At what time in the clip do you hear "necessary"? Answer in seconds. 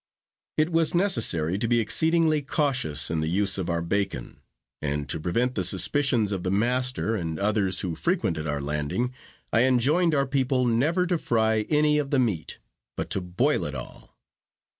0.95-1.59